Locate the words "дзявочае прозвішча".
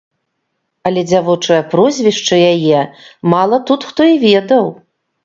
1.09-2.39